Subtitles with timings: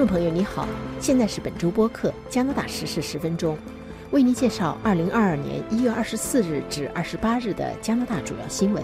[0.00, 0.66] 众朋友，你好，
[0.98, 3.54] 现在是本周播客加拿大时事十分钟，
[4.12, 8.82] 为您介绍二零二二年一月二十四日至二十八日的加拿大主要新闻。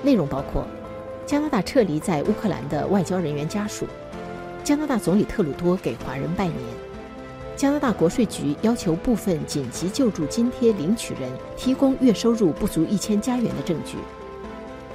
[0.00, 0.64] 内容包括：
[1.26, 3.84] 加拿大撤离在乌克兰的外交人员家属；
[4.62, 6.56] 加拿大总理特鲁多给华人拜年；
[7.56, 13.96] 加拿大国税局要求部分紧急救助津贴领取人提供月收入不足一千加元的证据；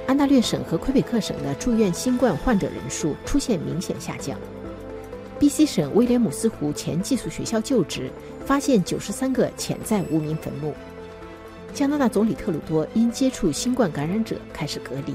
[0.06, 4.38] 安大略省和魁北克省的住院新冠患者人数出现明显下降。
[5.44, 8.10] ；BC 省威廉姆斯湖前寄宿学校旧址
[8.46, 10.72] 发现九十三个潜在无名坟墓。
[11.74, 15.12] 加拿大总理特鲁多因接触新冠感染者开始隔离。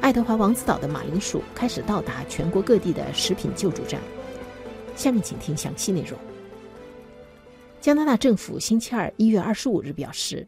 [0.00, 4.00] 爱德华王子岛的马铃薯开始到达全国各地的食品救助站。
[4.94, 6.16] 下面请听详细内容。
[7.80, 10.46] 加拿大政府星期二一月二十五日表示，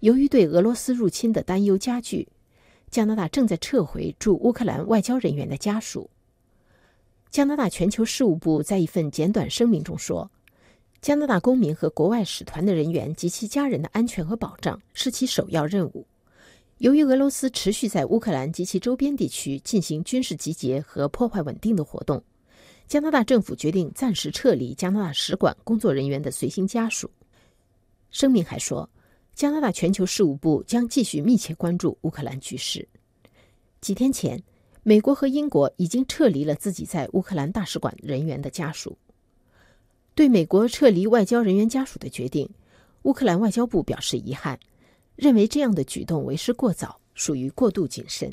[0.00, 2.28] 由于对俄罗斯入侵的担忧加剧，
[2.90, 6.10] 加拿大正在撤回驻乌克兰外交人员的家属。
[7.32, 10.30] 加拿大全球事务部在一份简短声明中说。
[11.00, 16.06] 加拿大公民和国外使团的人员及其家人的安全和保障是其首要任务。
[16.78, 22.22] 由于俄罗斯持续在乌克兰及其周边地区进行军事集结和破坏稳定的活动，
[22.86, 27.10] 加拿大政府决定暂时撤离加拿大使馆工作人员的随行家属。
[28.10, 28.88] 声明还说，
[29.34, 32.86] 加拿大全球事务部将继续密切关注乌克兰局势。
[33.80, 34.40] 几天前，
[34.84, 38.98] 美国和英国已经撤离了自己在乌克兰大使馆人员的家属。
[40.14, 42.48] 对美国撤离外交人员家属的决定，
[43.02, 44.58] 乌克兰外交部表示遗憾，
[45.14, 48.32] 认为这样的举动为时过早，属于过度谨慎。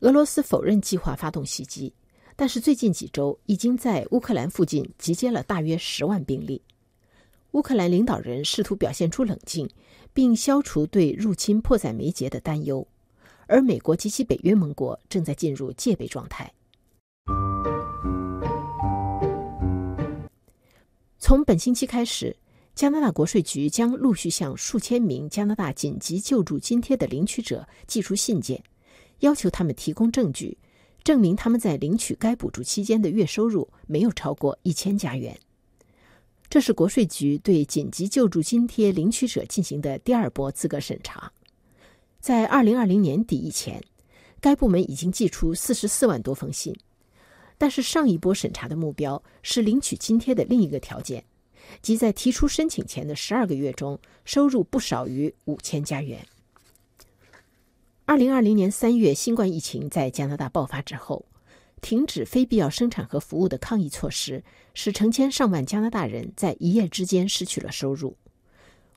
[0.00, 1.92] 俄罗斯否认计划发动袭击，
[2.36, 6.62] 但是最近几周已经在乌克兰附近集结了大约十万兵力。
[7.52, 9.68] 乌克兰领导人试图表现出冷静，
[10.14, 12.86] 并消除对入侵迫在眉睫的担忧，
[13.48, 16.52] 而美国及其北约盟国正在进入戒备状态。
[21.18, 22.36] 从本星期开始，
[22.74, 28.62] 加拿大国税局将陆续向数千名加拿大紧急救助津贴的领取者寄出信件，
[29.18, 30.56] 要求他们提供证据，
[31.02, 35.36] 证明他们在领取该补助期间的月收入没有超过一千加元。
[36.48, 41.30] 这是国税局对紧急救助津贴领取者进行的第二波资格审查。
[42.20, 43.82] 在二零二零年底以前，
[44.40, 46.74] 该部门已经寄出四十四万多封信。
[47.56, 51.24] 但是上一波审查的目标是领取津贴的另一个条件，
[51.82, 56.24] 即在提出申请前的十二个月中收入不少于五千加元。
[58.04, 61.24] 二零二零年三月，新冠疫情在加拿大爆发之后，
[61.80, 64.42] 停止非必要生产和服务的抗疫措施，
[64.72, 68.16] 使成千上万加拿大人在一夜之间失去了收入。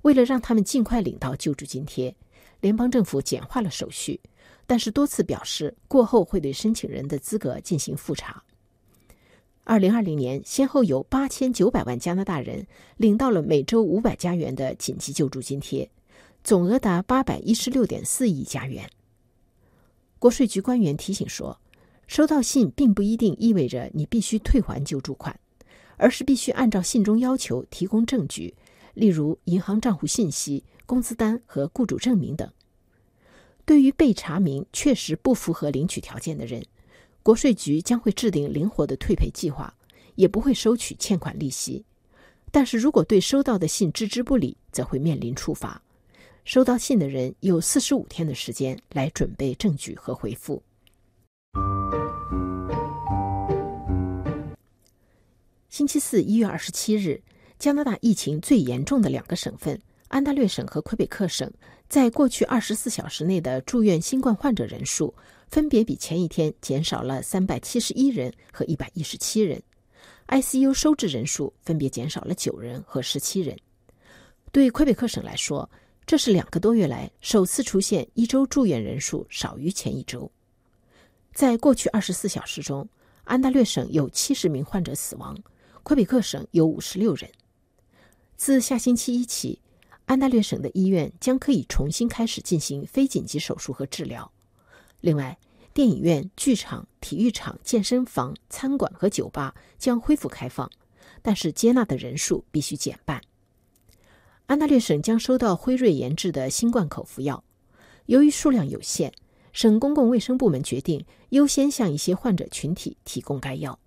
[0.03, 2.15] 为了让他们尽快领到救助津贴，
[2.61, 4.19] 联邦政府简化了手续，
[4.65, 8.41] 但是多次表示过后会对申请人的资格进行复查。
[9.63, 12.65] 二零二零年，先后有八千九百万加拿大人
[12.97, 15.89] 领到了每周五百加元的紧急救助津贴，
[16.43, 18.89] 总额达八百一十六点四亿加元。
[20.17, 21.59] 国税局官员提醒说，
[22.07, 25.39] 收到信并不一定意味着你必须退还救助款，
[25.97, 28.53] 而是必须按照信中要求提供证据，
[28.93, 32.51] 例如银行账户信息、工资单和雇主证明等。
[33.65, 36.65] 对于被查明确实不符合领取条件的人，
[37.23, 39.73] 国税局将会制定灵活的退赔计划，
[40.15, 41.83] 也不会收取欠款利息。
[42.51, 45.81] 但是如果对收到的信置之不理，则会面临处罚。
[46.43, 50.61] 收到信的人有四十五天的时间来准备证据和回复。
[55.69, 57.21] 星期四，一月二十七日，
[57.61, 59.79] 加拿大疫情最严重的两个省份——
[60.09, 61.47] 安大略省和魁北克省，
[61.87, 65.13] 在过去二十四小时内的住院新冠患者人数。
[65.47, 69.61] 分别比前一天减少了三百七十一人和一百一十七人
[70.29, 73.55] ，ICU 收治人数分别减少了九人和十七人。
[74.51, 75.69] 对魁北克省来说，
[76.07, 80.31] 这是两个多月来首次出现一周住院人数少于前一周。
[81.31, 82.89] 在过去二十四小时中，
[83.25, 85.37] 安大略省有七十名患者死亡，
[85.83, 87.29] 魁北克省有五十六人。
[88.43, 89.59] 自下星期一起，
[90.07, 94.31] 安大略省的医院将可以重新开始进行非紧急手术和治疗。
[94.99, 95.37] 另外，
[95.75, 100.67] 电影院、剧场、体育场、健身房、餐馆和酒吧将恢复开放，
[101.21, 103.21] 但是接纳的人数必须减半。
[104.47, 107.43] 安大略省将收到辉瑞研制的新冠口服药，
[108.07, 109.13] 由于数量有限，
[109.53, 113.77] 省公共卫生部门决定优先向一些患者群体提供该药，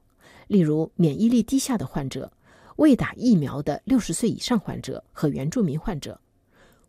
[0.47, 2.33] 例如免疫力低下的患者、
[2.76, 6.21] 未打疫苗的六十岁以上患者和原住民患者。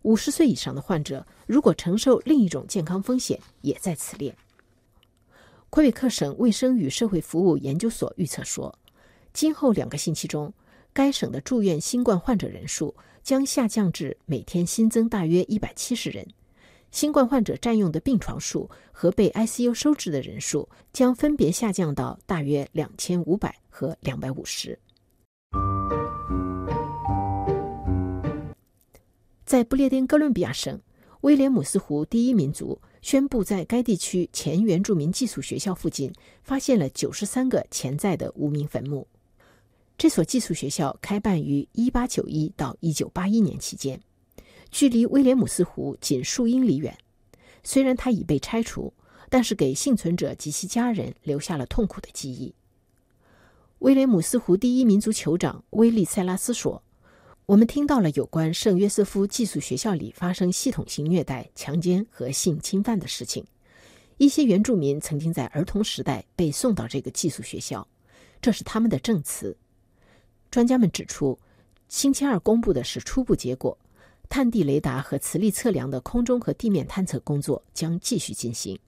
[0.02, 4.36] 五十岁以上的患者如果承受另一种健康风险，也在此列。
[5.70, 8.78] 魁北克省卫生与社会服务研究所预测说，
[9.34, 10.54] 今后两个星期中，
[10.94, 16.26] 该省的住院新冠患者人数将下降至每天新增大约一百七十人，
[16.92, 24.78] 新冠患者占用的病床数和被 ICU 收治的人数将分别下降到大约两千五百和两百五十。
[29.45, 30.81] 在不列颠哥伦比亚省，
[31.21, 32.81] 威廉姆斯湖第一民族。
[33.03, 36.12] 宣布在该地区前原住民寄宿学校附近
[36.42, 39.07] 发现了九十三个潜在的无名坟墓。
[39.95, 44.01] 这所寄宿学校开办于一八九一到一九八一年期间，
[44.71, 46.97] 距离威廉姆斯湖仅数英里远。
[47.63, 48.92] 虽然它已被拆除，
[49.30, 52.56] 但是给幸存者及其家人留下了痛苦的记忆。
[53.80, 56.81] 威廉姆斯湖第一民族酋长威利塞拉斯说。
[57.47, 63.45] 我们听到了有关圣约瑟夫寄宿学校里发生系统性虐待、强奸和性侵犯的事情。
[64.18, 67.88] 一些原住民曾经在儿童时代被送到这个寄宿学校，
[68.42, 69.56] 这是他们的证词。
[70.50, 71.38] 专家们指出，
[71.88, 73.77] 星期二公布的是初步结果，
[74.27, 78.80] 探地雷达和磁力测量的空中和地面探测工作将继续进行。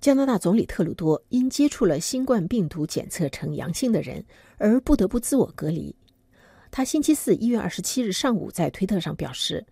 [0.00, 4.24] 加拿大总理特鲁多因接触了新冠病毒检测呈阳性的人
[4.56, 5.94] 而不得不自我隔离。
[6.70, 9.66] 他星期四一月二十七日上午在推特上表示，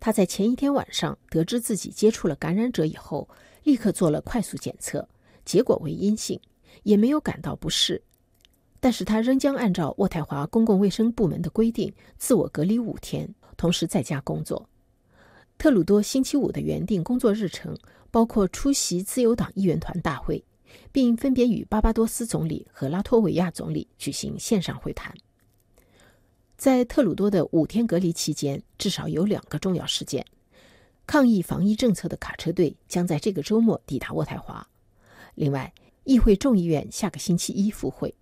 [0.00, 3.28] 他在前一天晚上得知自己接触了感染者以后，
[3.62, 5.08] 立刻做了快速检测，
[5.44, 6.40] 结果为阴性，
[6.82, 8.02] 也没有感到不适。
[8.80, 14.68] 但是他仍将按照渥太华公共卫生部门的规定自我隔离五天，同时在家工作。
[15.58, 17.76] 特鲁多星期五的原定工作日程。
[18.10, 20.42] 包括出席自由党议员团大会，
[20.90, 25.14] 并分别与巴巴多斯总理和拉脱维亚总理举行线上会谈。
[26.56, 30.24] 在特鲁多的五天隔离期间，至少有两个重要事件：
[31.06, 34.66] 抗议防疫政策的卡车队将在这个周末抵达渥太华；
[35.34, 35.70] 另外，
[36.04, 38.14] 议会众议院下个星期一复会。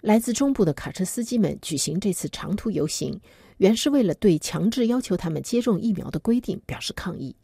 [0.00, 3.20] 来自中部的卡车司机们举行这次长途游行，
[3.62, 7.36] 原是为了对强制要求他们接种疫苗的规定表示抗议。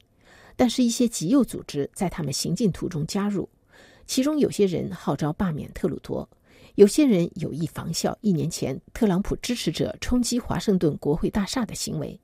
[0.57, 3.49] 但是，一些极右组织在他们行进途中加入，
[4.05, 6.29] 其中有些人号召罢免特鲁多，
[6.75, 12.19] 有些人有意仿效一年前特朗普支持者冲击华盛顿国会大厦的行为。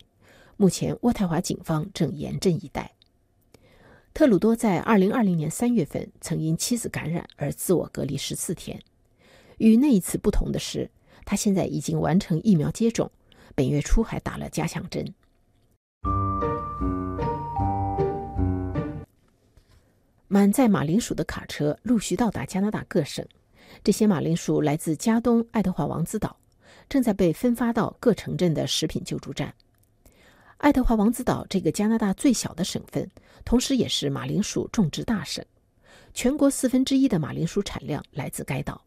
[0.56, 2.90] 目前，渥太华警方正严阵以待。
[4.12, 8.82] 特鲁多在2020年3月份曾因妻子感染而自我隔离14天，
[9.58, 10.90] 与那一次不同的是，
[11.24, 13.08] 他现在已经完成疫苗接种，
[13.54, 15.14] 本月初还打了加强针。
[20.26, 23.24] 满载马铃薯的卡车陆续到达加拿大各省，
[23.84, 26.36] 这些马铃薯来自加东爱德华王子岛，
[26.88, 29.54] 正在被分发到各城镇的食品救助站。
[30.56, 33.08] 爱德华王子岛这个加拿大最小的省份，
[33.44, 35.44] 同时也是马铃薯种植大省，
[36.14, 38.82] 全国四分之一的马铃薯产量来自该岛。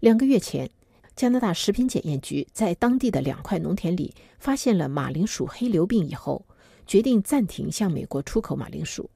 [0.00, 0.70] 两个月前，
[1.16, 6.44] 加拿大食品检验局在当地的两块农田里发现了马铃薯黑瘤病以后，
[6.86, 9.08] 决定暂停向美国出口马铃薯。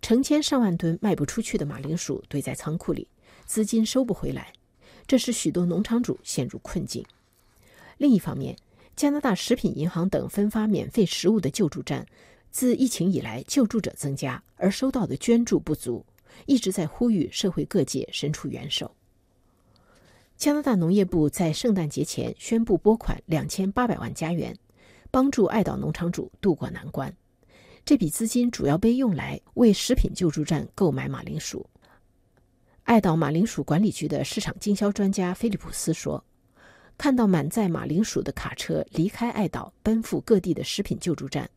[0.00, 3.08] 成千上万吨卖不出去的马铃薯堆在仓库里，
[3.44, 4.52] 资金收不回来，
[5.04, 7.04] 这使许多农场主陷入困境。
[7.98, 8.56] 另一方面，
[8.94, 12.06] 加拿大食品银行等分发免费食物的救助站，
[12.52, 16.06] 自疫情以来救助者增加，而收到的捐助不足，
[16.46, 18.94] 一直在呼吁社会各界伸出援手。
[20.36, 24.54] 加拿大农业部在圣诞节前宣布拨款两千八百万加元，
[25.10, 27.12] 帮助爱岛农场主渡过难关。
[27.86, 31.64] 这笔资金主要被用来为食品救助站购买马铃薯。
[32.84, 36.22] 爱岛马铃薯管理局的市场经销专家菲利普斯说
[36.98, 41.48] ：“看到满载马铃薯的卡车离开爱岛，奔赴各地的食品救助站，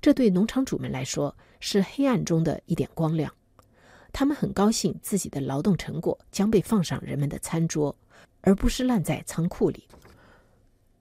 [0.00, 3.34] 这对农场主们来说是黑暗中的一点光亮。
[4.12, 7.96] 他们很高兴自己的劳动成果将被放上人们的餐桌，
[8.40, 9.86] 而不是烂在仓库里。”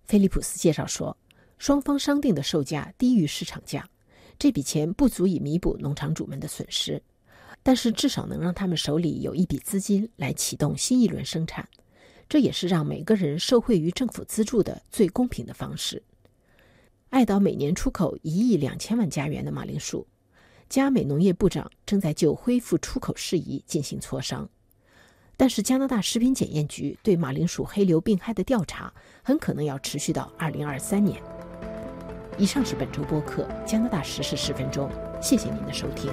[0.06, 1.16] 菲利普斯介绍说
[1.58, 3.88] ：“双方商定的售价低于市场价。”
[4.40, 7.04] 这笔钱不足以弥补农场主们的损失，
[7.62, 11.68] 但是至少能让他们手里有一笔资金来启动新一轮生产。
[12.30, 16.02] 这也是让每个人受惠于政府资助的最公平的方式。
[17.10, 20.08] 爱岛每年出口一亿两千万加元的马铃薯，
[20.70, 24.50] 加美农业部长正在就恢复出口事宜进行磋商。
[25.40, 28.94] 但是加拿大食品检验局对马铃薯黑瘤病害的调查
[29.24, 31.18] 很可能要持续到二零二三年。
[32.38, 34.90] 以上是本周播客《加拿大时事十分钟》，
[35.22, 36.12] 谢谢您的收听。